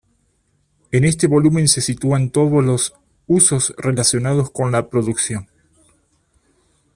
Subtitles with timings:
[0.91, 2.95] En este volumen se situaban todos los
[3.27, 5.47] usos relacionados con la producción.